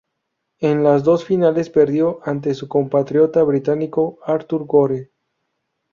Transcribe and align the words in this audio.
En 0.57 0.83
las 0.83 1.03
dos 1.03 1.23
finales 1.25 1.69
perdió 1.69 2.21
ante 2.23 2.55
su 2.55 2.67
compatriota 2.67 3.43
británico 3.43 4.17
Arthur 4.25 4.65
Gore. 4.65 5.11